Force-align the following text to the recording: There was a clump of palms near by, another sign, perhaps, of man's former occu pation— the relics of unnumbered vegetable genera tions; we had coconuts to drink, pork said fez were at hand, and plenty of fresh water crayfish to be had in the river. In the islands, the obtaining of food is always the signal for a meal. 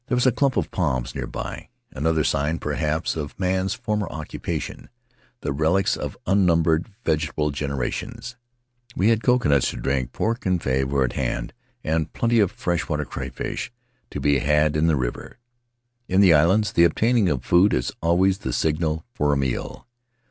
There 0.07 0.15
was 0.15 0.25
a 0.25 0.31
clump 0.31 0.57
of 0.57 0.71
palms 0.71 1.13
near 1.13 1.27
by, 1.27 1.69
another 1.91 2.23
sign, 2.23 2.57
perhaps, 2.57 3.15
of 3.15 3.39
man's 3.39 3.75
former 3.75 4.07
occu 4.07 4.39
pation— 4.41 4.87
the 5.43 5.53
relics 5.53 5.95
of 5.95 6.17
unnumbered 6.25 6.89
vegetable 7.05 7.51
genera 7.51 7.91
tions; 7.91 8.35
we 8.95 9.09
had 9.09 9.21
coconuts 9.21 9.69
to 9.69 9.77
drink, 9.77 10.11
pork 10.11 10.43
said 10.43 10.63
fez 10.63 10.85
were 10.85 11.03
at 11.05 11.13
hand, 11.13 11.53
and 11.83 12.13
plenty 12.13 12.39
of 12.39 12.49
fresh 12.51 12.89
water 12.89 13.05
crayfish 13.05 13.71
to 14.09 14.19
be 14.19 14.39
had 14.39 14.75
in 14.75 14.87
the 14.87 14.95
river. 14.95 15.37
In 16.07 16.19
the 16.19 16.33
islands, 16.33 16.71
the 16.73 16.83
obtaining 16.83 17.29
of 17.29 17.45
food 17.45 17.71
is 17.71 17.91
always 18.01 18.39
the 18.39 18.53
signal 18.53 19.05
for 19.13 19.31
a 19.31 19.37
meal. 19.37 19.85